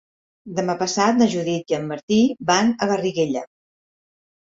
[0.59, 2.17] Demà passat na Judit i en Martí
[2.53, 3.45] van a Garriguella.